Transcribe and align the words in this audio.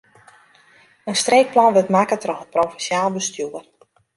In 1.09 1.17
streekplan 1.23 1.73
wurdt 1.73 1.93
makke 1.95 2.17
troch 2.21 2.43
it 2.45 2.53
provinsjaal 2.55 3.09
bestjoer. 3.15 3.63